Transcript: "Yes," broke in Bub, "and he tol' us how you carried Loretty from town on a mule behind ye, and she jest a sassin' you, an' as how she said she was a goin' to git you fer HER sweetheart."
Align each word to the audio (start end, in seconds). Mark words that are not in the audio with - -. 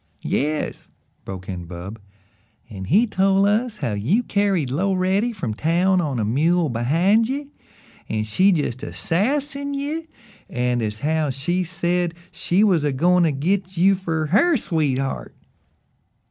"Yes," 0.23 0.89
broke 1.25 1.47
in 1.47 1.65
Bub, 1.65 1.99
"and 2.71 2.87
he 2.87 3.05
tol' 3.05 3.45
us 3.45 3.77
how 3.77 3.93
you 3.93 4.23
carried 4.23 4.71
Loretty 4.71 5.31
from 5.31 5.53
town 5.53 6.01
on 6.01 6.17
a 6.17 6.25
mule 6.25 6.69
behind 6.69 7.29
ye, 7.29 7.51
and 8.09 8.25
she 8.25 8.51
jest 8.51 8.81
a 8.81 8.93
sassin' 8.93 9.75
you, 9.75 10.07
an' 10.49 10.81
as 10.81 11.01
how 11.01 11.29
she 11.29 11.63
said 11.63 12.15
she 12.31 12.63
was 12.63 12.83
a 12.83 12.91
goin' 12.91 13.21
to 13.21 13.31
git 13.31 13.77
you 13.77 13.93
fer 13.93 14.25
HER 14.25 14.57
sweetheart." 14.57 15.35